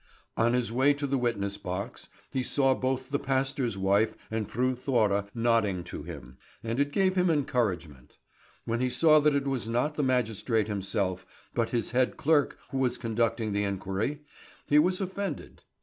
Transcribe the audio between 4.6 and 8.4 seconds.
Thora nodding to him, and it gave him encouragement.